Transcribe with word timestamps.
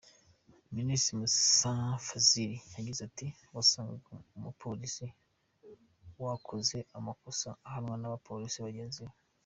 Ministiri 0.77 1.15
Musa 1.21 1.73
Fazil 2.05 2.51
yagize 2.75 3.01
ati 3.09 3.27
“Wasangaga 3.55 4.13
umupolisi 4.37 5.05
wakoze 6.23 6.77
amakosa 6.97 7.47
ahanwa 7.67 7.95
n’abapolisi 7.97 8.59
bagenzi 8.67 8.99
be. 9.05 9.13